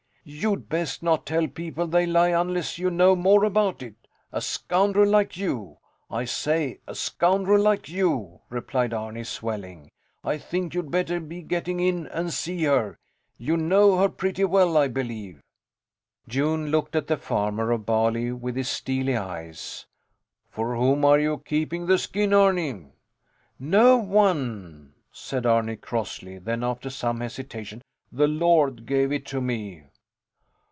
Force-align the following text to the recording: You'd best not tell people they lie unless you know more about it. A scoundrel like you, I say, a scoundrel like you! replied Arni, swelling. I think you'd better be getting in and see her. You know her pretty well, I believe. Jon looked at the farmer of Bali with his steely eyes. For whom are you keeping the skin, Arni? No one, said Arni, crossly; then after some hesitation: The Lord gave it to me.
You'd 0.23 0.69
best 0.69 1.01
not 1.01 1.25
tell 1.25 1.47
people 1.47 1.87
they 1.87 2.05
lie 2.05 2.27
unless 2.29 2.77
you 2.77 2.91
know 2.91 3.15
more 3.15 3.43
about 3.43 3.81
it. 3.81 3.95
A 4.31 4.39
scoundrel 4.39 5.09
like 5.09 5.35
you, 5.35 5.79
I 6.11 6.25
say, 6.25 6.79
a 6.85 6.93
scoundrel 6.93 7.59
like 7.59 7.89
you! 7.89 8.41
replied 8.47 8.93
Arni, 8.93 9.23
swelling. 9.23 9.89
I 10.23 10.37
think 10.37 10.75
you'd 10.75 10.91
better 10.91 11.19
be 11.19 11.41
getting 11.41 11.79
in 11.79 12.05
and 12.05 12.31
see 12.31 12.65
her. 12.65 12.99
You 13.39 13.57
know 13.57 13.97
her 13.97 14.09
pretty 14.09 14.43
well, 14.43 14.77
I 14.77 14.87
believe. 14.89 15.41
Jon 16.27 16.67
looked 16.67 16.95
at 16.95 17.07
the 17.07 17.17
farmer 17.17 17.71
of 17.71 17.87
Bali 17.87 18.31
with 18.31 18.55
his 18.55 18.69
steely 18.69 19.17
eyes. 19.17 19.87
For 20.51 20.75
whom 20.75 21.03
are 21.03 21.17
you 21.19 21.39
keeping 21.43 21.87
the 21.87 21.97
skin, 21.97 22.31
Arni? 22.31 22.85
No 23.57 23.97
one, 23.97 24.93
said 25.11 25.47
Arni, 25.47 25.77
crossly; 25.77 26.37
then 26.37 26.63
after 26.63 26.91
some 26.91 27.21
hesitation: 27.21 27.81
The 28.11 28.27
Lord 28.27 28.85
gave 28.85 29.11
it 29.11 29.25
to 29.25 29.41
me. 29.41 29.85